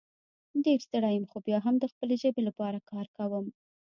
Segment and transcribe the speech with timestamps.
[0.63, 3.45] ډېر ستړی یم خو بیا هم د خپلې ژبې لپاره کار کوم